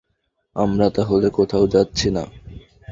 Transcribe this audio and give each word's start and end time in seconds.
আমরা 0.55 0.87
তাহলে 0.89 1.27
কোথাও 1.29 1.65
যাচ্ছি 1.67 2.07
না। 2.09 2.23